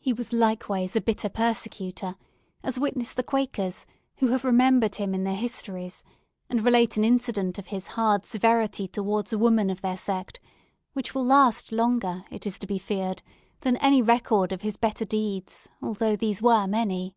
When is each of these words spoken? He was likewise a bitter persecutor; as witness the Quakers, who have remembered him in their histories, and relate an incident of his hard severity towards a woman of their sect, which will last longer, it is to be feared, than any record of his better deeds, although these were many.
He 0.00 0.12
was 0.12 0.32
likewise 0.32 0.96
a 0.96 1.00
bitter 1.00 1.28
persecutor; 1.28 2.16
as 2.64 2.76
witness 2.76 3.12
the 3.12 3.22
Quakers, 3.22 3.86
who 4.16 4.32
have 4.32 4.44
remembered 4.44 4.96
him 4.96 5.14
in 5.14 5.22
their 5.22 5.36
histories, 5.36 6.02
and 6.50 6.60
relate 6.64 6.96
an 6.96 7.04
incident 7.04 7.56
of 7.56 7.68
his 7.68 7.86
hard 7.94 8.26
severity 8.26 8.88
towards 8.88 9.32
a 9.32 9.38
woman 9.38 9.70
of 9.70 9.80
their 9.80 9.96
sect, 9.96 10.40
which 10.92 11.14
will 11.14 11.24
last 11.24 11.70
longer, 11.70 12.24
it 12.32 12.48
is 12.48 12.58
to 12.58 12.66
be 12.66 12.78
feared, 12.78 13.22
than 13.60 13.76
any 13.76 14.02
record 14.02 14.50
of 14.50 14.62
his 14.62 14.76
better 14.76 15.04
deeds, 15.04 15.68
although 15.80 16.16
these 16.16 16.42
were 16.42 16.66
many. 16.66 17.14